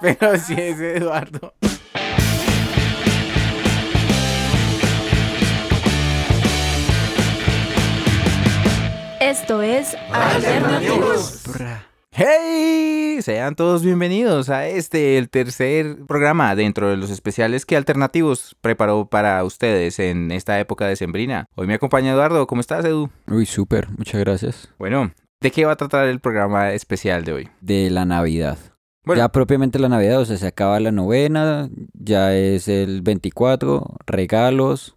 Pero 0.00 0.38
sí 0.38 0.54
es 0.56 0.80
Eduardo. 0.80 1.54
Esto 9.20 9.62
es 9.62 9.96
Alternativos. 10.12 11.42
¡Hey! 12.12 13.18
Sean 13.22 13.56
todos 13.56 13.82
bienvenidos 13.82 14.50
a 14.50 14.68
este, 14.68 15.18
el 15.18 15.30
tercer 15.30 16.04
programa 16.06 16.54
dentro 16.54 16.88
de 16.90 16.96
los 16.96 17.10
especiales 17.10 17.66
que 17.66 17.76
Alternativos 17.76 18.54
preparó 18.60 19.06
para 19.06 19.42
ustedes 19.42 19.98
en 19.98 20.30
esta 20.30 20.60
época 20.60 20.86
de 20.86 20.96
Sembrina. 20.96 21.48
Hoy 21.56 21.66
me 21.66 21.74
acompaña 21.74 22.12
Eduardo. 22.12 22.46
¿Cómo 22.46 22.60
estás, 22.60 22.84
Edu? 22.84 23.10
Uy, 23.26 23.46
súper, 23.46 23.88
muchas 23.90 24.20
gracias. 24.20 24.68
Bueno, 24.78 25.12
¿de 25.44 25.50
qué 25.50 25.66
va 25.66 25.72
a 25.72 25.76
tratar 25.76 26.06
el 26.06 26.20
programa 26.20 26.72
especial 26.72 27.22
de 27.22 27.32
hoy? 27.34 27.48
De 27.60 27.90
la 27.90 28.06
Navidad. 28.06 28.56
Bueno. 29.04 29.20
Ya 29.20 29.28
propiamente 29.28 29.78
la 29.78 29.90
Navidad, 29.90 30.18
o 30.18 30.24
sea, 30.24 30.38
se 30.38 30.46
acaba 30.46 30.80
la 30.80 30.90
novena, 30.90 31.68
ya 31.92 32.34
es 32.34 32.66
el 32.66 33.02
24, 33.02 33.96
regalos, 34.06 34.96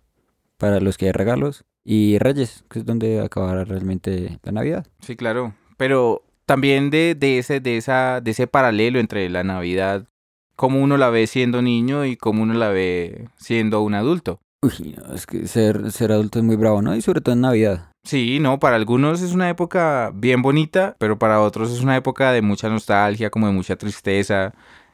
para 0.58 0.80
los 0.80 0.98
que 0.98 1.08
hay 1.08 1.12
regalos, 1.12 1.66
y 1.84 2.17
Reyes, 2.20 2.63
que 2.70 2.80
es 2.80 2.86
donde 2.86 3.20
acabará 3.20 3.66
realmente 3.66 4.39
la 4.44 4.53
Navidad. 4.53 4.88
Sí, 5.02 5.17
claro. 5.17 5.53
Pero 5.75 6.23
también 6.45 6.91
de, 6.91 7.14
de 7.14 7.39
ese, 7.39 7.59
de 7.59 7.75
esa, 7.75 8.22
de 8.22 8.31
ese 8.31 8.48
paralelo 8.48 9.02
entre 9.02 9.30
la 9.30 9.44
Navidad, 9.44 10.08
cómo 10.55 10.81
uno 10.81 10.95
la 10.95 11.09
ve 11.09 11.27
siendo 11.27 11.61
niño 11.61 12.05
y 12.05 12.16
cómo 12.16 12.44
uno 12.44 12.53
la 12.53 12.70
ve 12.70 13.27
siendo 13.36 13.81
un 13.81 13.95
adulto. 13.95 14.39
Uy, 14.61 14.95
no, 14.98 15.14
es 15.14 15.25
que 15.25 15.45
ser, 15.45 15.91
ser 15.91 16.14
adulto 16.14 16.39
es 16.39 16.45
muy 16.45 16.55
bravo, 16.55 16.81
¿no? 16.81 16.95
Y 16.95 17.02
sobre 17.02 17.20
todo 17.20 17.34
en 17.34 17.41
Navidad. 17.41 17.91
Sí, 18.07 18.39
no, 18.39 18.57
para 18.57 18.77
algunos 18.77 19.21
es 19.21 19.34
una 19.34 19.49
época 19.49 20.11
bien 20.16 20.41
bonita, 20.41 20.95
pero 20.97 21.20
para 21.20 21.41
otros 21.41 21.73
es 21.73 21.81
una 21.81 21.97
época 21.97 22.31
de 22.31 22.41
mucha 22.41 22.70
nostalgia, 22.70 23.30
como 23.30 23.47
de 23.47 23.53
mucha 23.53 23.75
tristeza. 23.75 24.53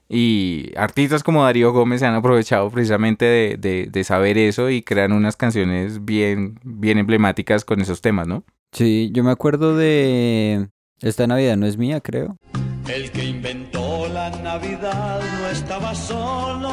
Y 0.09 0.71
artistas 0.75 1.21
como 1.21 1.43
Darío 1.43 1.71
Gómez 1.71 1.99
se 1.99 2.07
han 2.07 2.15
aprovechado 2.15 2.71
precisamente 2.71 3.25
de, 3.25 3.57
de, 3.57 3.87
de 3.91 4.03
saber 4.03 4.39
eso 4.39 4.71
y 4.71 4.81
crean 4.81 5.11
unas 5.11 5.35
canciones 5.35 6.03
bien, 6.03 6.59
bien 6.63 6.97
emblemáticas 6.97 7.63
con 7.63 7.81
esos 7.81 8.01
temas, 8.01 8.27
¿no? 8.27 8.43
Sí, 8.71 9.11
yo 9.13 9.23
me 9.23 9.31
acuerdo 9.31 9.77
de... 9.77 10.69
Esta 11.01 11.27
Navidad 11.27 11.55
no 11.55 11.67
es 11.67 11.77
mía, 11.77 12.01
creo. 12.01 12.37
El 12.87 13.11
que 13.11 13.25
inventó 13.25 14.07
la 14.09 14.31
Navidad 14.41 15.21
no 15.39 15.47
estaba 15.49 15.93
solo 15.93 16.71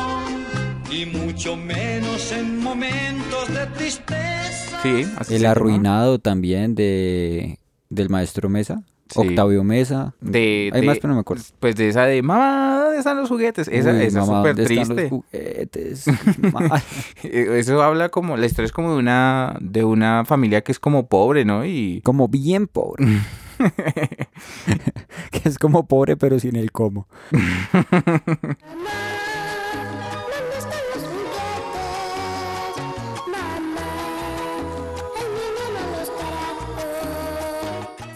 y 0.90 1.06
mucho 1.06 1.56
menos 1.56 2.32
en 2.32 2.58
momentos 2.62 3.48
de 3.52 3.66
tristeza. 3.66 4.80
Sí, 4.82 5.04
así 5.16 5.34
El 5.36 5.46
arruinado 5.46 6.18
también 6.18 6.74
de 6.74 7.58
del 7.90 8.08
maestro 8.08 8.48
Mesa, 8.48 8.82
Sí. 9.08 9.18
Octavio 9.18 9.64
Mesa. 9.64 10.14
De, 10.20 10.70
Hay 10.72 10.80
de- 10.82 10.86
más, 10.86 10.98
pero 10.98 11.08
no 11.08 11.14
me 11.16 11.20
acuerdo. 11.22 11.42
Pues 11.58 11.74
de 11.74 11.88
esa 11.88 12.04
de, 12.06 12.22
mamá, 12.22 12.82
¿dónde 12.84 12.98
están 12.98 13.16
los 13.16 13.28
juguetes? 13.28 13.66
Esa, 13.68 13.90
Uy, 13.90 14.02
esa 14.04 14.20
mamá, 14.24 14.48
es 14.48 14.56
súper 14.56 14.56
¿dónde 14.56 14.62
están 14.80 14.96
triste. 14.96 15.02
los 15.02 15.10
juguetes? 15.10 16.04
Eh, 17.24 17.58
Eso 17.58 17.82
habla 17.82 18.08
como, 18.08 18.36
la 18.36 18.46
historia 18.46 18.66
es 18.66 18.72
como 18.72 18.92
de 18.92 18.98
una, 18.98 19.56
de 19.60 19.82
una 19.84 20.24
familia 20.24 20.62
que 20.62 20.70
es 20.72 20.78
como 20.78 21.08
pobre, 21.08 21.44
¿no? 21.44 21.64
Y 21.66 22.00
como 22.04 22.28
bien 22.28 22.66
pobre. 22.68 23.04
que 25.32 25.40
es 25.48 25.58
como 25.58 25.86
pobre 25.86 26.16
pero 26.16 26.38
sin 26.38 26.56
el 26.56 26.72
cómo. 26.72 27.06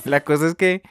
La 0.05 0.22
cosa 0.24 0.47
es 0.47 0.55
que, 0.55 0.83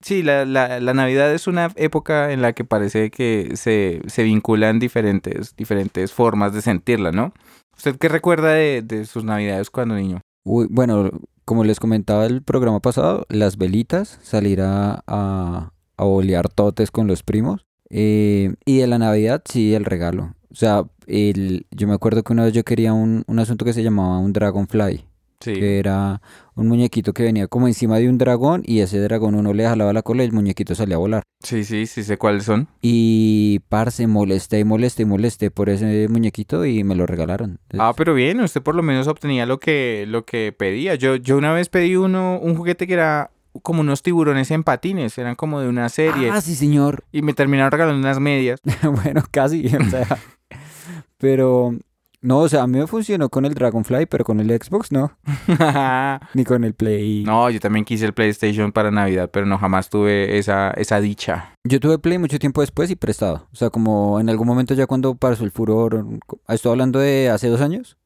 sí, 0.00 0.22
la, 0.22 0.44
la, 0.44 0.80
la 0.80 0.94
Navidad 0.94 1.32
es 1.32 1.46
una 1.46 1.70
época 1.76 2.32
en 2.32 2.42
la 2.42 2.52
que 2.52 2.64
parece 2.64 3.10
que 3.10 3.52
se, 3.56 4.00
se 4.06 4.22
vinculan 4.22 4.78
diferentes, 4.78 5.56
diferentes 5.56 6.12
formas 6.12 6.52
de 6.52 6.62
sentirla, 6.62 7.12
¿no? 7.12 7.32
¿Usted 7.76 7.96
qué 7.96 8.08
recuerda 8.08 8.52
de, 8.52 8.82
de 8.82 9.04
sus 9.06 9.24
Navidades 9.24 9.70
cuando 9.70 9.94
niño? 9.94 10.20
Bueno, 10.44 11.10
como 11.44 11.64
les 11.64 11.78
comentaba 11.80 12.26
el 12.26 12.42
programa 12.42 12.80
pasado, 12.80 13.24
las 13.28 13.56
velitas, 13.56 14.18
salir 14.22 14.60
a, 14.60 15.02
a, 15.06 15.72
a 15.96 16.04
bolear 16.04 16.48
totes 16.48 16.90
con 16.90 17.06
los 17.06 17.22
primos. 17.22 17.64
eh, 17.90 18.54
y 18.64 18.78
de 18.78 18.86
la 18.86 18.98
Navidad, 18.98 19.42
sí, 19.44 19.74
el 19.74 19.84
regalo. 19.84 20.34
O 20.50 20.54
sea, 20.54 20.84
el, 21.06 21.66
yo 21.70 21.86
me 21.88 21.94
acuerdo 21.94 22.22
que 22.22 22.32
una 22.32 22.44
vez 22.44 22.52
yo 22.52 22.64
quería 22.64 22.92
un, 22.92 23.22
un 23.26 23.38
asunto 23.38 23.64
que 23.64 23.72
se 23.72 23.82
llamaba 23.82 24.18
un 24.18 24.32
Dragonfly. 24.32 25.04
Sí. 25.40 25.54
que 25.54 25.78
era 25.78 26.20
un 26.56 26.66
muñequito 26.66 27.12
que 27.12 27.22
venía 27.22 27.46
como 27.46 27.68
encima 27.68 27.98
de 27.98 28.08
un 28.08 28.18
dragón 28.18 28.62
y 28.66 28.80
ese 28.80 28.98
dragón 28.98 29.36
uno 29.36 29.54
le 29.54 29.64
jalaba 29.64 29.92
la 29.92 30.02
cola 30.02 30.24
y 30.24 30.26
el 30.26 30.32
muñequito 30.32 30.74
salía 30.74 30.96
a 30.96 30.98
volar. 30.98 31.22
Sí, 31.44 31.62
sí, 31.62 31.86
sí 31.86 32.02
sé 32.02 32.18
cuáles 32.18 32.44
son. 32.44 32.66
Y 32.82 33.60
parce, 33.68 34.06
molesté 34.08 34.58
y 34.58 34.64
molesté 34.64 35.02
y 35.04 35.06
molesté 35.06 35.50
por 35.50 35.68
ese 35.68 36.08
muñequito 36.08 36.64
y 36.66 36.82
me 36.82 36.96
lo 36.96 37.06
regalaron. 37.06 37.60
Ah, 37.78 37.94
pero 37.96 38.14
bien, 38.14 38.40
usted 38.40 38.62
por 38.62 38.74
lo 38.74 38.82
menos 38.82 39.06
obtenía 39.06 39.46
lo 39.46 39.60
que, 39.60 40.04
lo 40.08 40.24
que 40.24 40.52
pedía. 40.56 40.96
Yo, 40.96 41.16
yo 41.16 41.38
una 41.38 41.52
vez 41.52 41.68
pedí 41.68 41.94
uno, 41.94 42.40
un 42.42 42.56
juguete 42.56 42.86
que 42.86 42.94
era 42.94 43.30
como 43.62 43.80
unos 43.80 44.02
tiburones 44.02 44.50
en 44.50 44.64
patines, 44.64 45.16
eran 45.18 45.34
como 45.34 45.60
de 45.60 45.68
una 45.68 45.88
serie. 45.88 46.30
Ah, 46.30 46.40
sí, 46.40 46.54
señor. 46.54 47.04
Y 47.12 47.22
me 47.22 47.34
terminaron 47.34 47.70
regalando 47.70 48.00
unas 48.00 48.20
medias. 48.20 48.60
bueno, 49.04 49.22
casi, 49.30 49.66
o 49.66 49.84
sea. 49.84 50.06
pero, 51.18 51.74
no, 52.20 52.40
o 52.40 52.48
sea, 52.48 52.62
a 52.62 52.66
mí 52.66 52.78
me 52.78 52.86
funcionó 52.86 53.28
con 53.28 53.44
el 53.44 53.54
Dragonfly, 53.54 54.06
pero 54.06 54.24
con 54.24 54.40
el 54.40 54.48
Xbox 54.50 54.90
no. 54.90 55.12
Ni 56.34 56.44
con 56.44 56.64
el 56.64 56.74
Play. 56.74 57.22
no, 57.24 57.48
yo 57.50 57.60
también 57.60 57.84
quise 57.84 58.06
el 58.06 58.12
PlayStation 58.12 58.72
para 58.72 58.90
Navidad, 58.90 59.30
pero 59.32 59.46
no 59.46 59.58
jamás 59.58 59.88
tuve 59.88 60.38
esa, 60.38 60.70
esa 60.72 61.00
dicha. 61.00 61.54
Yo 61.64 61.78
tuve 61.78 61.98
Play 61.98 62.18
mucho 62.18 62.38
tiempo 62.38 62.60
después 62.60 62.90
y 62.90 62.96
prestado. 62.96 63.46
O 63.52 63.56
sea, 63.56 63.70
como 63.70 64.18
en 64.18 64.28
algún 64.30 64.48
momento 64.48 64.74
ya 64.74 64.86
cuando 64.86 65.14
pasó 65.14 65.44
el 65.44 65.52
furor, 65.52 66.04
estoy 66.48 66.72
hablando 66.72 66.98
de 66.98 67.30
hace 67.30 67.48
dos 67.48 67.60
años, 67.60 67.96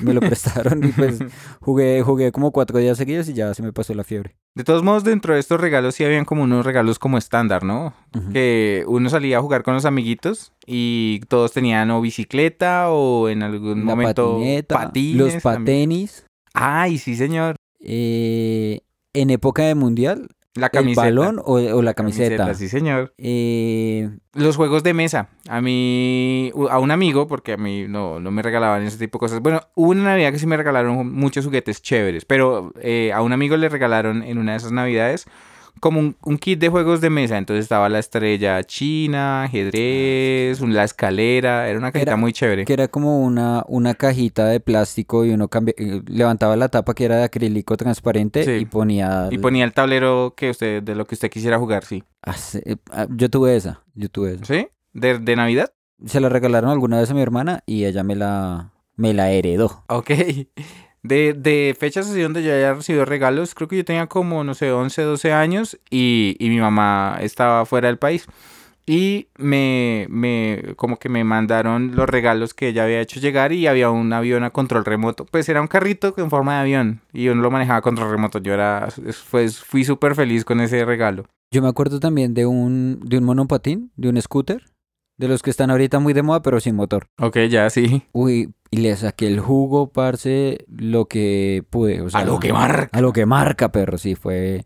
me 0.00 0.12
lo 0.14 0.20
prestaron 0.20 0.82
y 0.84 0.88
pues 0.92 1.18
jugué, 1.60 2.02
jugué 2.02 2.32
como 2.32 2.50
cuatro 2.52 2.78
días 2.78 2.96
seguidos 2.98 3.28
y 3.28 3.32
ya 3.34 3.52
se 3.54 3.62
me 3.62 3.72
pasó 3.72 3.94
la 3.94 4.04
fiebre. 4.04 4.36
De 4.54 4.64
todos 4.64 4.82
modos, 4.82 5.02
dentro 5.04 5.34
de 5.34 5.40
estos 5.40 5.60
regalos 5.60 5.94
sí 5.96 6.04
habían 6.04 6.24
como 6.24 6.42
unos 6.44 6.64
regalos 6.64 6.98
como 6.98 7.18
estándar, 7.18 7.64
¿no? 7.64 7.94
Que 8.32 8.84
uno 8.86 9.08
salía 9.10 9.38
a 9.38 9.42
jugar 9.42 9.62
con 9.64 9.74
los 9.74 9.84
amiguitos 9.84 10.52
y 10.66 11.20
todos 11.28 11.52
tenían 11.52 11.90
o 11.90 12.00
bicicleta 12.00 12.90
o 12.90 13.28
en 13.28 13.42
algún 13.42 13.80
La 13.80 13.84
momento 13.84 14.34
patineta, 14.34 14.74
patines. 14.76 15.16
los 15.34 15.42
también. 15.42 15.64
patenis. 15.90 16.26
Ay, 16.52 16.98
sí, 16.98 17.16
señor. 17.16 17.56
eh, 17.80 18.80
en 19.12 19.30
época 19.30 19.62
de 19.64 19.74
mundial, 19.74 20.28
La 20.56 20.66
el 20.66 20.70
camiseta. 20.72 21.02
balón 21.02 21.40
o, 21.44 21.54
o 21.54 21.82
la 21.82 21.94
camiseta. 21.94 22.54
Sí, 22.54 22.68
señor. 22.68 23.12
Eh, 23.18 24.08
Los 24.34 24.56
juegos 24.56 24.82
de 24.84 24.94
mesa. 24.94 25.28
A 25.48 25.60
mí, 25.60 26.52
a 26.70 26.78
un 26.78 26.90
amigo, 26.92 27.26
porque 27.26 27.54
a 27.54 27.56
mí 27.56 27.86
no, 27.88 28.20
no 28.20 28.30
me 28.30 28.40
regalaban 28.42 28.82
ese 28.84 28.98
tipo 28.98 29.18
de 29.18 29.20
cosas. 29.20 29.40
Bueno, 29.40 29.62
hubo 29.74 29.90
una 29.90 30.04
Navidad 30.04 30.30
que 30.30 30.38
sí 30.38 30.46
me 30.46 30.56
regalaron 30.56 31.12
muchos 31.12 31.44
juguetes 31.44 31.82
chéveres, 31.82 32.24
pero 32.24 32.72
eh, 32.80 33.12
a 33.12 33.20
un 33.22 33.32
amigo 33.32 33.56
le 33.56 33.68
regalaron 33.68 34.22
en 34.22 34.38
una 34.38 34.52
de 34.52 34.58
esas 34.58 34.70
Navidades 34.72 35.26
como 35.80 36.00
un, 36.00 36.16
un 36.24 36.38
kit 36.38 36.58
de 36.58 36.68
juegos 36.68 37.00
de 37.00 37.10
mesa. 37.10 37.36
Entonces 37.38 37.64
estaba 37.64 37.88
la 37.88 37.98
estrella 37.98 38.62
china, 38.64 39.44
ajedrez, 39.44 40.60
un- 40.60 40.74
la 40.74 40.84
escalera. 40.84 41.68
Era 41.68 41.78
una 41.78 41.92
cajita 41.92 42.12
Era- 42.12 42.16
muy 42.16 42.32
chévere. 42.32 42.64
que 42.64 42.72
era 42.72 42.88
como 42.88 43.20
una, 43.22 43.64
una 43.68 43.94
cajita 43.94 44.46
de 44.46 44.60
plástico 44.60 45.24
y 45.24 45.30
uno 45.30 45.48
cambia- 45.48 45.74
eh, 45.76 46.02
levantaba 46.06 46.56
la 46.56 46.68
tapa 46.68 46.94
que 46.94 47.04
era 47.04 47.16
de 47.16 47.24
acrílico 47.24 47.76
transparente 47.76 48.44
Sí. 48.44 48.50
y 48.52 48.64
ponía... 48.66 49.28
Y 49.30 49.38
ponía 49.38 49.64
el 49.64 49.72
tablero 49.72 50.34
que 50.36 50.50
usted, 50.50 50.82
de 50.82 50.94
lo 50.94 51.06
que 51.06 51.14
usted 51.14 51.30
quisiera 51.30 51.58
jugar, 51.58 51.84
sí. 51.84 52.04
Ah, 52.22 52.32
sí, 52.34 52.60
eh, 52.64 52.76
ah, 52.90 53.06
Yo 53.10 53.28
tuve 53.28 53.56
esa, 53.56 53.82
yo 53.94 54.08
tuve 54.08 54.34
esa. 54.34 54.44
¿Sí? 54.44 54.68
¿De, 54.92 55.18
de 55.18 55.36
Navidad? 55.36 55.72
Se 56.06 56.20
la 56.20 56.28
regalaron 56.28 56.70
alguna 56.70 56.98
vez 57.00 57.10
a 57.10 57.14
mi 57.14 57.20
hermana 57.20 57.62
y 57.66 57.84
ella 57.84 58.02
me 58.02 58.14
la, 58.16 58.72
me 58.96 59.12
la 59.14 59.30
heredó. 59.30 59.84
Ok. 59.88 60.10
De, 61.04 61.34
de 61.34 61.76
fechas 61.78 62.08
así 62.08 62.22
donde 62.22 62.42
yo 62.42 62.52
haya 62.52 62.72
recibido 62.72 63.04
regalos, 63.04 63.54
creo 63.54 63.68
que 63.68 63.76
yo 63.76 63.84
tenía 63.84 64.06
como, 64.06 64.42
no 64.42 64.54
sé, 64.54 64.72
11, 64.72 65.02
12 65.02 65.32
años 65.32 65.78
y, 65.90 66.34
y 66.38 66.48
mi 66.48 66.58
mamá 66.58 67.18
estaba 67.20 67.66
fuera 67.66 67.88
del 67.88 67.98
país. 67.98 68.26
Y 68.86 69.28
me, 69.36 70.06
me, 70.08 70.74
como 70.76 70.98
que 70.98 71.08
me 71.08 71.22
mandaron 71.22 71.94
los 71.94 72.08
regalos 72.08 72.52
que 72.52 72.68
ella 72.68 72.84
había 72.84 73.00
hecho 73.00 73.20
llegar 73.20 73.52
y 73.52 73.66
había 73.66 73.90
un 73.90 74.12
avión 74.12 74.44
a 74.44 74.50
control 74.50 74.84
remoto. 74.84 75.26
Pues 75.26 75.48
era 75.48 75.60
un 75.60 75.68
carrito 75.68 76.14
en 76.16 76.30
forma 76.30 76.54
de 76.54 76.60
avión 76.60 77.00
y 77.12 77.28
uno 77.28 77.42
lo 77.42 77.50
manejaba 77.50 77.78
a 77.78 77.82
control 77.82 78.10
remoto. 78.10 78.38
Yo 78.38 78.54
era, 78.54 78.88
pues 79.30 79.58
fui 79.58 79.84
súper 79.84 80.14
feliz 80.14 80.44
con 80.44 80.60
ese 80.60 80.84
regalo. 80.84 81.26
Yo 81.50 81.62
me 81.62 81.68
acuerdo 81.68 82.00
también 82.00 82.34
de 82.34 82.46
un, 82.46 83.00
de 83.04 83.18
un 83.18 83.24
monopatín, 83.24 83.90
de 83.96 84.08
un 84.08 84.20
scooter, 84.20 84.64
de 85.16 85.28
los 85.28 85.42
que 85.42 85.50
están 85.50 85.70
ahorita 85.70 85.98
muy 85.98 86.12
de 86.12 86.22
moda 86.22 86.42
pero 86.42 86.60
sin 86.60 86.74
motor. 86.74 87.06
Ok, 87.18 87.38
ya 87.48 87.70
sí. 87.70 88.02
Uy, 88.12 88.52
y 88.74 88.76
le 88.78 88.96
saqué 88.96 89.28
el 89.28 89.38
jugo, 89.38 89.92
parce, 89.92 90.64
lo 90.66 91.06
que 91.06 91.62
pude. 91.70 92.00
O 92.00 92.10
sea, 92.10 92.20
A 92.20 92.24
lo 92.24 92.40
que 92.40 92.52
marca. 92.52 92.88
A 92.90 93.00
lo 93.00 93.12
que 93.12 93.24
marca, 93.24 93.70
perro, 93.70 93.98
sí, 93.98 94.16
fue 94.16 94.64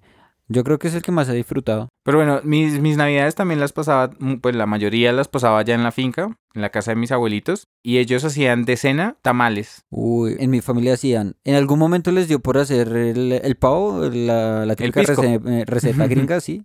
Yo 0.49 0.65
creo 0.65 0.79
que 0.79 0.89
es 0.89 0.95
el 0.95 1.03
que 1.03 1.13
más 1.13 1.29
he 1.29 1.35
disfrutado. 1.35 1.91
Pero 2.05 2.17
bueno, 2.17 2.41
mis, 2.43 2.81
mis 2.81 2.97
navidades 2.97 3.35
también 3.35 3.61
las 3.61 3.75
pasaba, 3.75 4.11
mm, 4.19 4.37
pues 4.37 4.57
la 4.57 4.65
mayoría 4.65 5.13
las 5.13 5.29
pasaba 5.29 5.61
ya 5.61 5.75
en 5.75 5.83
la 5.83 5.93
finca, 5.93 6.39
en 6.55 6.63
la 6.63 6.71
casa 6.71 6.93
de 6.93 6.97
mis 6.97 7.13
abuelitos, 7.13 7.65
y 7.83 7.99
ellos 7.99 8.25
hacían 8.25 8.65
de 8.65 8.79
cena 8.79 9.17
tamales. 9.21 9.85
Uy, 9.91 10.37
en 10.39 10.49
mi 10.49 10.63
familia 10.63 10.95
hacían. 10.95 11.37
En 11.45 11.55
algún 11.55 11.79
momento 11.79 12.11
les 12.11 12.29
dio 12.29 12.41
por 12.41 12.57
hacer 12.57 12.89
el, 12.89 13.33
el 13.33 13.57
pavo, 13.57 14.09
la, 14.11 14.65
la 14.65 14.75
típica 14.75 15.03
eh, 15.03 15.65
receta 15.67 16.07
gringa, 16.09 16.41
sí. 16.41 16.65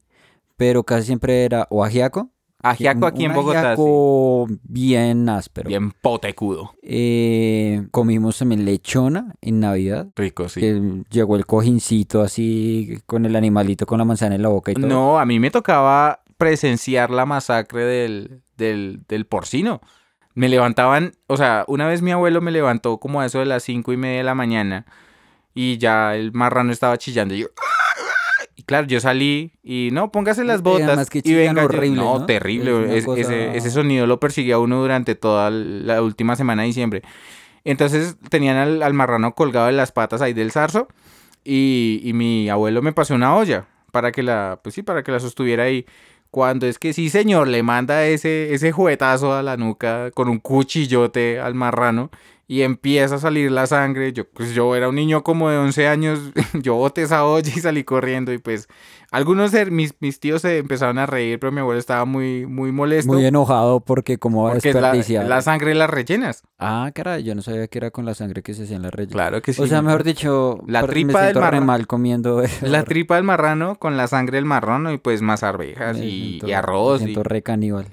Pero 0.56 0.84
casi 0.84 1.08
siempre 1.08 1.44
era 1.44 1.68
o 1.70 1.84
ajiaco. 1.84 2.30
Ajiaco 2.64 3.00
un- 3.00 3.04
aquí 3.06 3.26
en 3.26 3.32
un 3.32 3.36
Bogotá. 3.38 3.60
sí. 3.62 3.66
ajiaco 3.68 4.48
bien 4.64 5.30
áspero. 5.30 5.68
Bien 5.68 5.92
potecudo. 5.92 6.74
Eh, 6.82 7.86
comimos 7.92 8.38
también 8.40 8.66
lechona 8.66 9.36
en 9.42 9.60
Navidad. 9.60 10.08
Rico, 10.16 10.48
sí. 10.50 10.60
Que 10.62 11.04
llegó 11.10 11.36
el 11.36 11.46
cojincito 11.46 12.22
así 12.22 13.00
con 13.06 13.26
el 13.26 13.36
animalito 13.36 13.86
con 13.86 14.00
la 14.00 14.06
manzana 14.06 14.36
en 14.36 14.42
la 14.42 14.50
boca 14.50 14.72
y 14.72 14.76
todo. 14.76 14.88
No, 14.88 15.20
a 15.20 15.26
mí 15.26 15.40
me 15.40 15.52
tocaba 15.52 16.22
presenciar 16.38 17.10
la 17.12 17.26
masacre 17.26 17.84
del, 17.86 18.42
del, 18.58 19.02
del 19.08 19.26
porcino. 19.26 19.82
Me 20.36 20.50
levantaban, 20.50 21.12
o 21.28 21.38
sea, 21.38 21.64
una 21.68 21.88
vez 21.88 22.02
mi 22.02 22.12
abuelo 22.12 22.42
me 22.42 22.52
levantó 22.52 22.98
como 22.98 23.22
a 23.22 23.26
eso 23.28 23.40
de 23.40 23.46
las 23.46 23.62
cinco 23.64 23.94
y 23.94 23.98
media 23.98 24.18
de 24.18 24.24
la 24.24 24.34
mañana 24.36 24.86
y 25.54 25.78
ya 25.78 26.16
el 26.16 26.32
marrano 26.34 26.72
estaba 26.72 26.98
chillando 26.98 27.36
y 27.36 27.40
yo... 27.42 27.48
Y 28.56 28.64
claro, 28.64 28.86
yo 28.88 29.00
salí 29.00 29.52
y 29.64 29.90
no, 29.92 30.12
póngase 30.12 30.44
las 30.44 30.60
Y 30.60 30.64
botas. 30.64 31.10
y 31.16 31.22
chillan 31.24 31.56
venga, 31.56 31.62
yo- 31.64 31.68
no, 31.96 32.20
¿no? 32.20 32.26
terrible. 32.28 32.70
Es 32.72 32.78
una 32.78 32.94
es- 32.96 33.06
cosa- 33.06 33.22
ese, 33.22 33.58
ese 33.58 33.72
sonido 33.72 34.06
lo 34.06 34.20
perseguía 34.20 34.56
a 34.56 34.60
uno 34.60 34.80
durante 34.82 35.16
toda 35.16 35.50
la 35.50 36.02
última 36.04 36.36
semana 36.36 36.62
de 36.62 36.68
diciembre. 36.68 37.02
Entonces 37.64 38.18
tenían 38.30 38.58
al, 38.58 38.84
al 38.84 38.94
marrano 38.94 39.34
colgado 39.34 39.68
de 39.68 39.74
las 39.74 39.92
patas 39.92 40.22
ahí 40.22 40.34
del 40.34 40.52
zarzo 40.52 40.88
y, 41.44 42.02
y 42.04 42.14
mi 42.14 42.50
abuelo 42.50 42.82
me 42.82 42.94
pasó 42.94 43.16
una 43.16 43.36
olla 43.36 43.66
para 43.92 44.12
que 44.12 44.24
la, 44.24 44.60
pues 44.64 44.76
sí, 44.76 44.84
para 44.84 45.04
que 45.04 45.12
la 45.12 45.20
sostuviera 45.20 45.64
ahí. 45.64 45.86
Cuando 46.30 46.66
es 46.66 46.80
que 46.80 46.94
sí, 46.94 47.10
señor, 47.10 47.48
le 47.48 47.62
manda 47.62 48.06
ese, 48.08 48.54
ese 48.56 48.72
juguetazo 48.72 49.34
a 49.34 49.44
la 49.44 49.56
nuca 49.56 50.10
con 50.12 50.30
un 50.30 50.40
cuchillote 50.40 51.40
al 51.40 51.54
marrano 51.54 52.10
y 52.48 52.62
empieza 52.64 53.16
a 53.16 53.20
salir 53.20 53.52
la 53.52 53.68
sangre. 53.68 54.14
Yo, 54.14 54.26
pues 54.28 54.54
yo 54.54 54.76
era 54.76 54.90
un 54.90 54.96
niño 54.96 55.24
como 55.24 55.50
de 55.50 55.58
11 55.58 55.88
años, 55.88 56.20
yo 56.62 56.76
boté 56.76 57.04
esa 57.04 57.26
olla 57.26 57.52
y 57.56 57.60
salí 57.60 57.84
corriendo 57.84 58.32
y 58.34 58.38
pues 58.38 58.68
algunos 59.12 59.52
de 59.52 59.68
mis, 59.70 59.94
mis 60.00 60.20
tíos 60.20 60.42
se 60.42 60.58
empezaron 60.58 60.98
a 60.98 61.06
reír, 61.06 61.40
pero 61.40 61.52
mi 61.52 61.60
abuelo 61.60 61.80
estaba 61.80 62.04
muy, 62.06 62.46
muy 62.48 62.72
molesto. 62.72 63.12
Muy 63.14 63.26
enojado 63.26 63.80
porque 63.80 64.18
como 64.18 64.50
porque 64.50 64.74
la, 64.74 64.94
la 65.28 65.42
sangre 65.42 65.76
las 65.76 65.90
rellenas. 65.90 66.42
Ah, 66.58 66.90
caray, 66.94 67.24
yo 67.24 67.36
no 67.36 67.42
sabía 67.44 67.68
que 67.68 67.78
era 67.78 67.92
con 67.92 68.06
la 68.06 68.16
sangre 68.16 68.42
que 68.42 68.54
se 68.54 68.64
hacían 68.64 68.82
las 68.82 68.92
rellenas. 68.94 69.14
Claro 69.14 69.42
que 69.42 69.54
sí. 69.54 69.62
O 69.62 69.68
sea, 69.68 69.82
mejor 69.82 70.04
dicho, 70.04 70.60
La 70.68 70.86
tripa 70.86 71.22
me 71.22 71.28
del 71.28 71.36
marrano. 71.36 71.66
mal 71.66 71.88
comiendo 71.88 72.42
eso. 72.44 72.66
La 72.66 72.84
tripa 72.84 73.16
del 73.16 73.24
marrano 73.24 73.76
con 73.78 73.98
la 73.98 74.08
sangre 74.08 74.38
del 74.38 74.46
marrano 74.46 74.92
y 74.92 74.98
pues 74.98 75.22
más 75.22 75.44
arvejas 75.44 75.98
Me 75.98 76.06
y, 76.08 76.30
siento- 76.32 76.48
y 76.48 76.54
arroz. 76.54 77.02
Me 77.04 77.12
y- 77.12 77.16
re 77.16 77.42
caníbal. 77.44 77.86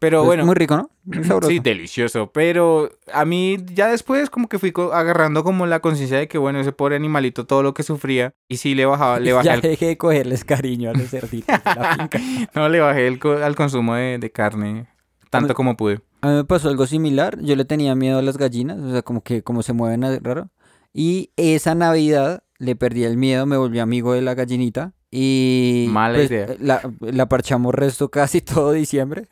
Pero 0.00 0.20
Pues, 0.20 0.26
bueno, 0.26 0.46
Muy 0.46 0.54
rico, 0.54 0.76
¿no? 0.76 0.90
Muy 1.04 1.24
sabroso. 1.24 1.48
sí, 1.50 1.58
delicioso. 1.58 2.30
Pero 2.32 2.88
a 3.12 3.24
mí 3.24 3.56
ya 3.74 3.88
después 3.88 4.30
como 4.30 4.48
que 4.48 4.58
fui 4.58 4.72
agarrando 4.92 5.42
como 5.42 5.66
la 5.66 5.80
conciencia 5.80 6.18
de 6.18 6.28
que 6.28 6.38
bueno, 6.38 6.60
ese 6.60 6.70
pobre 6.72 6.94
animalito 6.96 7.46
todo 7.46 7.62
lo 7.64 7.74
que 7.74 7.82
sufría 7.82 8.32
y 8.48 8.58
sí 8.58 8.74
le 8.76 8.86
bajaba, 8.86 9.18
le 9.18 9.32
bajé, 9.34 9.46
ya 9.46 9.52
al, 9.54 9.60
dejé 9.60 9.86
de 9.86 9.96
cogerles 9.98 10.44
cariño 10.44 10.90
a 10.90 10.92
los 10.92 11.08
cerditos 11.10 11.54
la 11.64 12.08
no, 12.54 12.68
le 12.68 12.78
bajé 12.80 13.06
el 13.08 13.18
co- 13.18 13.38
al 13.42 13.56
consumo 13.56 13.94
de, 13.96 14.18
de 14.18 14.30
carne 14.30 14.86
tanto 15.30 15.44
Hombre. 15.46 15.54
como 15.54 15.76
pude. 15.76 16.00
A 16.20 16.28
mí 16.28 16.34
me 16.34 16.44
pasó 16.44 16.68
algo 16.68 16.86
similar. 16.86 17.38
Yo 17.42 17.54
le 17.56 17.64
tenía 17.64 17.94
miedo 17.94 18.18
a 18.18 18.22
las 18.22 18.38
gallinas, 18.38 18.78
o 18.78 18.90
sea, 18.92 19.02
como 19.02 19.22
que 19.22 19.42
como 19.42 19.62
se 19.62 19.72
mueven 19.72 20.02
raro. 20.24 20.48
Y 20.94 21.30
esa 21.36 21.74
Navidad 21.74 22.42
le 22.58 22.74
perdí 22.76 23.04
el 23.04 23.16
miedo, 23.16 23.46
me 23.46 23.56
volví 23.56 23.78
amigo 23.78 24.14
de 24.14 24.22
la 24.22 24.34
gallinita. 24.34 24.94
Y 25.10 25.86
Mala 25.88 26.16
pues, 26.16 26.30
idea. 26.30 26.48
La, 26.60 26.82
la 27.00 27.26
parchamos 27.28 27.74
resto 27.74 28.10
casi 28.10 28.40
todo 28.42 28.72
diciembre. 28.72 29.26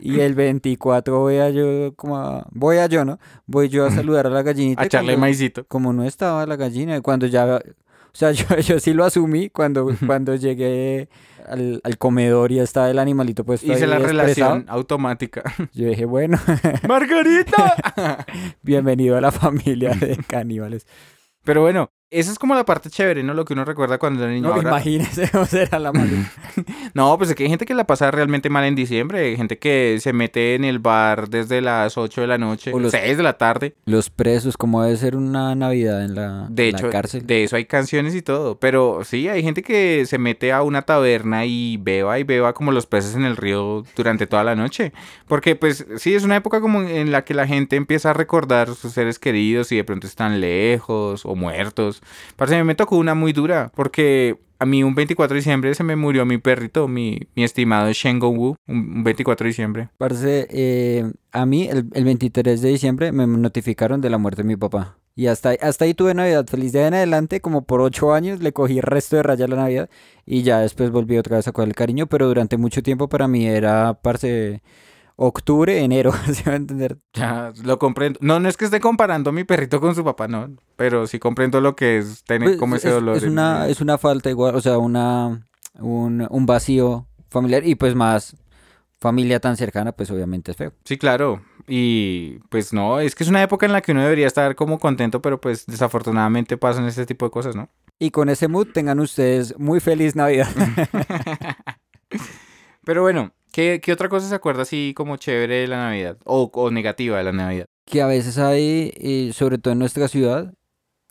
y 0.00 0.20
el 0.20 0.34
24 0.34 1.18
voy 1.18 1.38
a 1.38 1.50
yo, 1.50 1.94
como 1.96 2.16
a- 2.16 2.46
voy 2.52 2.76
a 2.78 2.86
yo, 2.86 3.04
¿no? 3.04 3.18
Voy 3.46 3.68
yo 3.68 3.86
a 3.86 3.90
saludar 3.90 4.26
a 4.26 4.30
la 4.30 4.42
gallinita. 4.42 4.82
A 4.82 4.86
echarle 4.86 5.16
maicito. 5.16 5.64
como 5.66 5.92
no 5.92 6.04
estaba 6.04 6.46
la 6.46 6.56
gallina, 6.56 7.00
cuando 7.00 7.26
ya, 7.26 7.56
o 7.56 7.60
sea, 8.12 8.30
yo, 8.32 8.46
yo 8.58 8.78
sí 8.78 8.92
lo 8.92 9.04
asumí 9.04 9.50
cuando, 9.50 9.88
cuando 10.06 10.36
llegué 10.36 11.08
al, 11.48 11.80
al 11.82 11.98
comedor 11.98 12.52
y 12.52 12.60
estaba 12.60 12.88
el 12.90 12.98
animalito 13.00 13.44
puesto 13.44 13.66
Hice 13.66 13.84
ahí 13.84 13.90
la 13.90 13.96
expresado, 13.96 14.26
relación 14.26 14.64
automática. 14.68 15.42
Yo 15.72 15.88
dije, 15.88 16.04
bueno, 16.04 16.38
¡Margarita! 16.88 17.76
bienvenido 18.62 19.16
a 19.16 19.20
la 19.20 19.32
familia 19.32 19.90
de 19.90 20.16
caníbales. 20.26 20.86
Pero 21.44 21.62
bueno, 21.62 21.90
esa 22.10 22.30
es 22.32 22.38
como 22.38 22.54
la 22.54 22.64
parte 22.64 22.88
chévere, 22.88 23.22
¿no? 23.22 23.34
Lo 23.34 23.44
que 23.44 23.52
uno 23.52 23.64
recuerda 23.64 23.98
cuando 23.98 24.22
era 24.22 24.32
niño. 24.32 24.48
No, 24.48 24.54
Ahora- 24.54 24.68
imagínese 24.70 25.28
cómo 25.32 25.44
será 25.46 25.78
la 25.78 25.92
mano. 25.92 26.26
No, 26.94 27.18
pues 27.18 27.28
es 27.30 27.36
que 27.36 27.42
hay 27.42 27.50
gente 27.50 27.66
que 27.66 27.74
la 27.74 27.86
pasa 27.86 28.10
realmente 28.10 28.48
mal 28.48 28.64
en 28.64 28.74
diciembre, 28.74 29.20
hay 29.20 29.36
gente 29.36 29.58
que 29.58 29.98
se 30.00 30.14
mete 30.14 30.54
en 30.54 30.64
el 30.64 30.78
bar 30.78 31.28
desde 31.28 31.60
las 31.60 31.98
8 31.98 32.22
de 32.22 32.26
la 32.26 32.38
noche, 32.38 32.72
O 32.72 32.78
los- 32.78 32.90
6 32.92 33.18
de 33.18 33.22
la 33.22 33.34
tarde. 33.36 33.74
Los 33.84 34.08
presos, 34.08 34.56
como 34.56 34.82
debe 34.82 34.96
ser 34.96 35.14
una 35.16 35.54
Navidad 35.54 36.02
en 36.04 36.14
la, 36.14 36.46
De 36.48 36.68
en 36.68 36.72
la 36.72 36.78
hecho, 36.78 36.90
cárcel. 36.90 37.26
de 37.26 37.44
eso 37.44 37.56
hay 37.56 37.66
canciones 37.66 38.14
y 38.14 38.22
todo, 38.22 38.58
pero 38.58 39.00
sí, 39.04 39.28
hay 39.28 39.42
gente 39.42 39.62
que 39.62 40.04
se 40.06 40.16
mete 40.16 40.52
a 40.52 40.62
una 40.62 40.82
taberna 40.82 41.44
y 41.44 41.76
beba 41.76 42.18
y 42.18 42.22
beba 42.24 42.54
como 42.54 42.72
los 42.72 42.86
peces 42.86 43.14
en 43.14 43.24
el 43.24 43.36
río 43.36 43.84
durante 43.94 44.26
toda 44.26 44.42
la 44.44 44.54
noche, 44.54 44.92
porque 45.28 45.54
pues 45.54 45.84
sí, 45.98 46.14
es 46.14 46.24
una 46.24 46.36
época 46.36 46.60
como 46.62 46.80
en 46.82 47.12
la 47.12 47.24
que 47.24 47.34
la 47.34 47.46
gente 47.46 47.76
empieza 47.76 48.10
a 48.10 48.14
recordar 48.14 48.74
sus 48.74 48.92
seres 48.92 49.18
queridos 49.18 49.70
y 49.72 49.76
de 49.76 49.84
pronto 49.84 50.06
están 50.06 50.40
lejos 50.40 51.26
o 51.26 51.34
muertos. 51.34 51.95
Parece 52.36 52.62
me 52.64 52.74
tocó 52.74 52.96
una 52.96 53.14
muy 53.14 53.32
dura, 53.32 53.70
porque 53.74 54.38
a 54.58 54.64
mí 54.66 54.82
un 54.82 54.94
24 54.94 55.34
de 55.34 55.40
diciembre 55.40 55.74
se 55.74 55.84
me 55.84 55.96
murió 55.96 56.24
mi 56.24 56.38
perrito, 56.38 56.88
mi, 56.88 57.20
mi 57.34 57.44
estimado 57.44 57.92
Shen 57.92 58.18
Gong-woo, 58.18 58.56
un 58.66 58.76
un 58.96 59.04
24 59.04 59.44
de 59.44 59.48
diciembre. 59.48 59.88
Parce, 59.98 60.46
eh, 60.50 61.10
a 61.32 61.44
mí 61.46 61.68
el, 61.68 61.88
el 61.92 62.04
23 62.04 62.62
de 62.62 62.68
diciembre 62.70 63.12
me 63.12 63.26
notificaron 63.26 64.00
de 64.00 64.10
la 64.10 64.18
muerte 64.18 64.42
de 64.42 64.48
mi 64.48 64.56
papá. 64.56 64.98
Y 65.18 65.28
hasta, 65.28 65.50
ahí- 65.50 65.58
hasta 65.62 65.86
ahí 65.86 65.94
tuve 65.94 66.12
Navidad. 66.14 66.46
Feliz 66.46 66.72
de 66.72 66.80
ahí 66.80 66.86
en 66.88 66.94
adelante, 66.94 67.40
como 67.40 67.64
por 67.64 67.80
ocho 67.80 68.12
años, 68.12 68.40
le 68.40 68.52
cogí 68.52 68.76
el 68.78 68.82
resto 68.82 69.16
de 69.16 69.22
raya 69.22 69.46
a 69.46 69.48
la 69.48 69.56
Navidad. 69.56 69.88
Y 70.26 70.42
ya 70.42 70.58
después 70.60 70.90
volví 70.90 71.16
otra 71.16 71.36
vez 71.38 71.48
a 71.48 71.52
coger 71.52 71.68
el 71.68 71.74
cariño. 71.74 72.06
Pero 72.06 72.26
durante 72.28 72.58
mucho 72.58 72.82
tiempo 72.82 73.08
para 73.08 73.26
mí 73.26 73.46
era, 73.46 73.94
parce, 74.02 74.60
octubre, 75.16 75.78
enero. 75.82 76.12
¿Se 76.32 76.42
va 76.44 76.52
a 76.52 76.56
entender? 76.56 76.98
Ya, 77.14 77.52
lo 77.64 77.78
comprendo. 77.78 78.18
No, 78.22 78.40
no 78.40 78.48
es 78.48 78.56
que 78.56 78.66
esté 78.66 78.80
comparando 78.80 79.30
a 79.30 79.32
mi 79.32 79.44
perrito 79.44 79.80
con 79.80 79.94
su 79.94 80.04
papá, 80.04 80.28
no, 80.28 80.50
pero 80.76 81.06
sí 81.06 81.18
comprendo 81.18 81.60
lo 81.60 81.74
que 81.76 81.98
es 81.98 82.22
tener 82.24 82.50
Pues, 82.50 82.58
como 82.58 82.76
ese 82.76 82.88
es, 82.88 82.94
dolor. 82.94 83.16
es 83.16 83.22
en- 83.24 83.30
una, 83.32 83.66
es 83.68 83.80
una 83.80 83.98
falta 83.98 84.30
igual, 84.30 84.54
o 84.54 84.60
sea, 84.60 84.78
una, 84.78 85.46
un, 85.78 86.26
un 86.30 86.46
vacío 86.46 87.06
familiar. 87.30 87.66
Y 87.66 87.74
pues 87.74 87.94
más 87.94 88.36
familia 89.00 89.40
tan 89.40 89.56
cercana, 89.56 89.92
pues 89.92 90.10
obviamente 90.10 90.50
es 90.52 90.56
feo. 90.56 90.72
Sí, 90.84 90.96
claro. 90.96 91.42
Y 91.68 92.38
pues 92.48 92.72
no, 92.72 93.00
es 93.00 93.14
que 93.14 93.24
es 93.24 93.30
una 93.30 93.42
época 93.42 93.66
en 93.66 93.72
la 93.72 93.80
que 93.82 93.92
uno 93.92 94.02
debería 94.02 94.26
estar 94.26 94.54
como 94.54 94.78
contento, 94.78 95.20
pero 95.20 95.40
pues 95.40 95.66
desafortunadamente 95.66 96.56
pasan 96.56 96.86
este 96.86 97.04
tipo 97.06 97.24
de 97.26 97.30
cosas, 97.30 97.56
¿no? 97.56 97.68
Y 97.98 98.10
con 98.10 98.28
ese 98.28 98.46
mood 98.48 98.68
tengan 98.72 99.00
ustedes 99.00 99.58
muy 99.58 99.80
feliz 99.80 100.14
Navidad. 100.14 100.48
Pero 102.84 103.02
bueno, 103.02 103.32
¿qué, 103.52 103.80
qué 103.82 103.92
otra 103.92 104.08
cosa 104.08 104.28
se 104.28 104.34
acuerda 104.34 104.62
así 104.62 104.92
como 104.96 105.16
chévere 105.16 105.56
de 105.62 105.66
la 105.66 105.78
Navidad? 105.78 106.18
O, 106.24 106.50
o 106.54 106.70
negativa 106.70 107.18
de 107.18 107.24
la 107.24 107.32
Navidad. 107.32 107.66
que 107.84 108.00
a 108.02 108.06
veces 108.06 108.38
hay, 108.38 108.92
eh, 108.96 109.32
sobre 109.34 109.58
todo 109.58 109.72
en 109.72 109.78
nuestra 109.80 110.08
ciudad, 110.08 110.52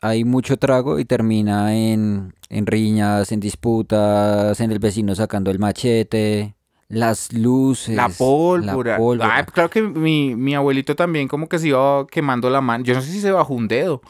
hay 0.08 0.24
mucho 0.24 0.58
trago 0.58 1.00
y 1.00 1.06
termina 1.06 1.76
en, 1.76 2.34
en 2.50 2.66
riñas, 2.66 3.32
en 3.32 3.40
disputas, 3.40 4.60
en 4.60 4.72
el 4.72 4.80
vecino 4.80 5.16
sacando 5.16 5.52
el 5.52 5.60
machete, 5.60 6.56
las 6.88 7.34
luces, 7.34 7.96
La 7.96 8.10
pólvora. 8.10 8.92
la 8.94 8.98
pólvora. 8.98 9.36
Ay, 9.38 9.44
claro 9.46 9.70
que 9.70 9.82
mi, 9.82 10.36
mi 10.36 10.54
abuelito 10.56 10.96
también 10.96 11.28
como 11.28 11.50
que 11.50 11.60
se 11.60 11.70
iba 11.70 12.06
quemando 12.08 12.50
la 12.50 12.62
mano. 12.62 12.84
Yo 12.84 12.94
no 12.94 13.02
sé 13.02 13.12
si 13.12 13.20
se 13.22 13.32
bajó 13.32 13.54
un 13.54 13.68
dedo 13.68 14.02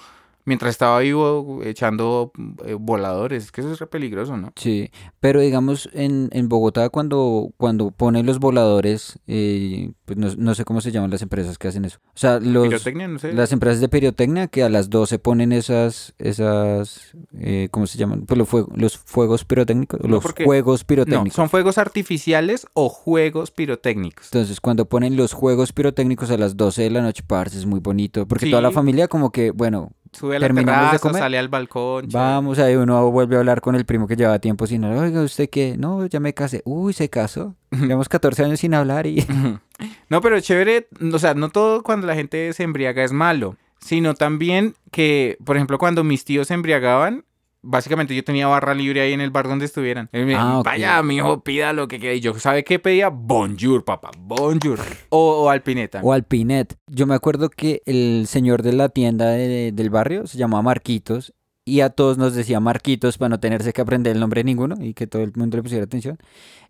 mientras 0.46 0.72
estaba 0.72 1.00
vivo 1.00 1.62
echando 1.64 2.32
eh, 2.66 2.76
voladores. 2.80 3.46
Es 3.46 3.52
que 3.52 3.62
eso 3.62 3.74
es 3.74 3.80
re 3.80 3.88
peligroso, 3.88 4.38
¿no? 4.38 4.54
Sí, 4.56 4.90
pero 5.20 5.42
digamos 5.42 5.90
en, 5.94 6.30
en 6.32 6.48
Bogotá 6.48 6.90
cuando, 6.90 7.52
cuando 7.58 7.92
ponen 7.92 8.26
los 8.26 8.40
voladores, 8.40 9.20
eh, 9.28 9.92
pues 10.06 10.18
no, 10.18 10.30
no 10.38 10.56
sé 10.56 10.64
cómo 10.64 10.82
se 10.82 10.92
llaman 10.92 11.12
las 11.12 11.22
empresas 11.22 11.58
que 11.58 11.68
hacen 11.68 11.86
eso. 11.86 12.00
O 12.08 12.18
sea, 12.18 12.40
los, 12.40 12.68
Pirotecnia, 12.68 13.08
no 13.08 13.20
sé. 13.20 13.34
las 13.34 13.52
empresas 13.52 13.82
de 13.82 13.90
pirotecnia 13.90 14.48
que 14.48 14.64
a 14.64 14.70
las 14.70 14.90
12 14.90 15.20
ponen 15.20 15.52
esas, 15.52 16.14
esas 16.20 17.16
eh, 17.40 17.68
¿cómo 17.72 17.88
se 17.88 17.98
llaman? 17.98 18.26
Pues 18.26 18.38
los, 18.38 18.48
fuegos, 18.48 18.78
los 18.78 18.98
fuegos 18.98 19.46
pirotécnicos, 19.46 20.00
No, 20.02 20.08
los 20.08 20.24
juegos 20.24 20.84
pirotécnicos. 20.84 21.34
son 21.34 21.50
fuegos 21.50 21.78
artificiales 21.78 22.68
o 22.74 22.90
juegos 22.90 23.52
pirotécnicos. 23.52 24.28
Entonces, 24.28 24.62
cuando 24.62 24.86
ponen 24.86 25.16
los 25.18 25.34
juegos 25.34 25.74
pirotécnicos 25.74 26.30
a 26.32 26.38
las 26.38 26.56
12 26.56 26.84
de 26.84 26.90
la 26.92 27.02
noche, 27.02 27.24
parce, 27.26 27.58
es 27.58 27.66
muy 27.66 27.80
bonito. 27.80 28.28
Porque 28.28 28.50
toda 28.50 28.62
la 28.62 28.72
familia 28.72 29.08
como 29.08 29.32
que, 29.32 29.52
bueno, 29.52 29.92
Sube 30.16 30.38
a 30.38 30.40
la 30.40 30.46
Terminamos 30.48 30.80
de 30.80 30.86
terraza, 30.88 31.00
comer. 31.00 31.22
sale 31.22 31.38
al 31.38 31.50
balcón. 31.50 32.08
chévere. 32.08 32.30
vamos, 32.30 32.60
ahí 32.60 32.76
uno 32.76 33.12
vuelve 33.12 33.36
a 33.36 33.40
hablar 33.40 33.62
con 33.62 33.76
el 33.76 33.86
primo 33.86 34.08
que 34.08 34.16
lleva 34.16 34.40
tiempo 34.40 34.66
sin 34.68 34.84
hablar. 34.86 35.04
Oiga, 35.04 35.22
¿usted 35.22 35.50
qué? 35.50 35.76
No, 35.78 36.06
ya 36.06 36.20
me 36.20 36.34
casé. 36.34 36.62
Uy, 36.66 36.94
se 36.94 37.10
casó. 37.10 37.56
Llevamos 37.72 38.08
14 38.10 38.44
años 38.46 38.60
sin 38.60 38.74
hablar 38.74 39.08
y... 39.08 39.26
No, 40.10 40.22
pero 40.22 40.40
chévere, 40.40 40.88
o 41.14 41.20
sea, 41.20 41.34
no 41.34 41.50
todo 41.50 41.84
cuando 41.84 42.08
la 42.08 42.16
gente 42.16 42.54
se 42.54 42.64
embriaga 42.64 43.04
es 43.04 43.12
malo, 43.12 43.58
sino 43.80 44.14
también 44.14 44.76
que, 44.92 45.38
por 45.44 45.58
ejemplo, 45.58 45.78
cuando 45.78 46.04
mis 46.04 46.24
tíos 46.24 46.48
se 46.48 46.54
embriagaban, 46.54 47.26
básicamente 47.66 48.16
yo 48.16 48.24
tenía 48.24 48.48
barra 48.48 48.74
libre 48.74 49.02
ahí 49.02 49.14
en 49.14 49.22
el 49.22 49.32
bar 49.32 49.48
donde 49.48 49.66
estuvieran. 49.66 50.08
Él 50.12 50.26
me 50.26 50.36
Ah, 50.36 50.60
ok. 50.60 50.66
vaya, 50.66 51.02
mijo, 51.04 51.44
pida 51.44 51.74
lo 51.74 51.88
que 51.88 52.00
quiera. 52.00 52.16
Y 52.16 52.20
yo, 52.22 52.38
¿sabe 52.40 52.64
qué 52.64 52.80
pedía? 52.80 53.10
Bonjour, 53.10 53.84
papá, 53.84 54.12
bonjour. 54.18 54.80
O, 55.10 55.44
o 55.44 55.50
alpineta. 55.50 56.00
O 56.04 56.14
Alpinet. 56.14 56.78
Yo 56.88 57.08
me 57.08 57.16
acuerdo 57.16 57.50
que 57.50 57.82
el 57.86 58.26
señor 58.28 58.62
de 58.64 58.74
la 58.74 58.90
tienda 58.90 59.30
de- 59.30 59.72
del 59.74 59.90
barrio 59.90 60.28
se 60.28 60.38
llamaba 60.38 60.62
Marquitos 60.62 61.34
y 61.68 61.82
a 61.82 61.90
todos 61.90 62.20
nos 62.20 62.36
decía 62.36 62.60
Marquitos 62.60 63.18
para 63.18 63.30
no 63.30 63.40
tenerse 63.40 63.74
que 63.74 63.82
aprender 63.82 64.14
el 64.14 64.20
nombre 64.20 64.42
de 64.42 64.44
ninguno 64.46 64.76
y 64.80 64.94
que 64.94 65.08
todo 65.08 65.24
el 65.24 65.32
mundo 65.36 65.58
le 65.58 65.64
pusiera 65.64 65.84
atención. 65.86 66.18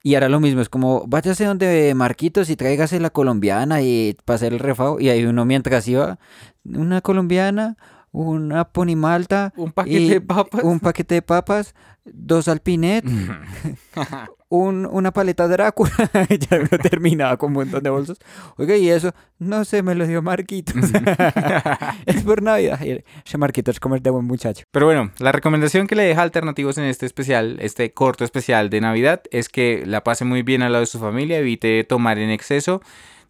Y 0.04 0.16
ahora 0.16 0.30
lo 0.30 0.40
mismo, 0.40 0.62
es 0.62 0.70
como, 0.70 1.04
váyase 1.08 1.44
donde 1.44 1.94
Marquitos 1.96 2.50
y 2.50 2.56
tráigase 2.56 3.00
la 3.02 3.10
colombiana 3.10 3.82
y 3.82 4.16
para 4.24 4.36
hacer 4.36 4.54
el 4.54 4.60
refao. 4.60 5.00
Y 5.02 5.10
ahí 5.10 5.26
uno 5.26 5.44
mientras 5.44 5.86
iba, 5.90 6.18
una 6.64 7.02
colombiana, 7.02 7.76
una 8.16 8.64
pony 8.66 8.96
malta, 8.96 9.54
Un 9.58 9.72
paquete 9.72 10.00
y 10.00 10.10
de 10.10 10.22
papas. 10.22 10.64
un 10.64 10.80
paquete 10.80 11.16
de 11.16 11.22
papas, 11.22 11.76
dos 12.06 12.48
Alpinet, 12.48 13.04
un, 14.50 14.86
una 14.86 15.12
paleta 15.12 15.48
Drácula. 15.48 15.92
ya 16.30 16.58
uno 16.58 16.78
terminaba 16.82 17.36
con 17.38 17.50
un 17.50 17.54
montón 17.56 17.84
de 17.84 17.90
bolsos. 17.90 18.18
Oiga, 18.58 18.78
y 18.78 18.90
eso, 18.90 19.14
no 19.40 19.66
sé, 19.66 19.84
me 19.84 19.96
lo 19.96 20.08
dio 20.08 20.22
Marquitos. 20.22 20.76
es 22.06 22.24
por 22.24 22.42
Navidad. 22.42 22.80
Y 22.86 23.04
Ese 23.26 23.38
Marquitos 23.38 23.76
es 23.76 23.80
comer 23.80 24.02
de 24.02 24.12
buen 24.12 24.26
muchacho. 24.26 24.64
Pero 24.72 24.86
bueno, 24.86 25.12
la 25.20 25.32
recomendación 25.32 25.88
que 25.88 25.96
le 25.96 26.04
deja 26.04 26.22
alternativos 26.22 26.78
en 26.78 26.86
este 26.86 27.06
especial, 27.06 27.58
este 27.60 27.94
corto 27.94 28.24
especial 28.24 28.70
de 28.70 28.82
Navidad, 28.82 29.24
es 29.32 29.50
que 29.50 29.84
la 29.86 30.04
pase 30.04 30.24
muy 30.26 30.42
bien 30.44 30.62
al 30.62 30.72
lado 30.72 30.82
de 30.84 30.88
su 30.88 31.00
familia, 31.00 31.40
evite 31.40 31.84
tomar 31.84 32.18
en 32.18 32.30
exceso, 32.30 32.82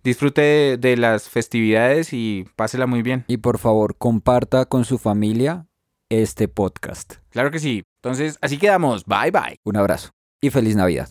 disfrute 0.06 0.42
de, 0.42 0.78
de 0.78 0.96
las 0.96 1.30
festividades 1.30 2.14
y 2.14 2.46
pásela 2.56 2.88
muy 2.88 3.02
bien. 3.02 3.26
Y 3.28 3.38
por 3.38 3.58
favor, 3.58 3.98
comparta 3.98 4.66
con 4.66 4.86
su 4.86 4.98
familia 4.98 5.68
este 6.10 6.48
podcast. 6.48 7.16
Claro 7.30 7.52
que 7.52 7.60
sí. 7.60 7.84
Entonces, 8.02 8.38
así 8.42 8.58
quedamos. 8.58 9.04
Bye 9.06 9.32
bye. 9.32 9.58
Un 9.66 9.76
abrazo 9.76 10.12
y 10.42 10.52
feliz 10.52 10.76
Navidad. 10.76 11.10